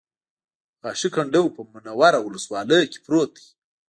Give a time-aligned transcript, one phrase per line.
[0.83, 3.45] غاښی کنډو په منوره ولسوالۍ کې پروت دی